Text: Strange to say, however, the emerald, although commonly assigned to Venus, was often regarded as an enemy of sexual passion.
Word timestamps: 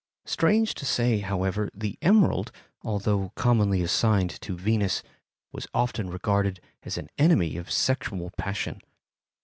Strange 0.25 0.73
to 0.73 0.83
say, 0.83 1.19
however, 1.19 1.69
the 1.75 1.95
emerald, 2.01 2.51
although 2.81 3.31
commonly 3.35 3.83
assigned 3.83 4.31
to 4.41 4.57
Venus, 4.57 5.03
was 5.51 5.67
often 5.75 6.09
regarded 6.09 6.59
as 6.81 6.97
an 6.97 7.07
enemy 7.19 7.55
of 7.55 7.69
sexual 7.71 8.31
passion. 8.31 8.81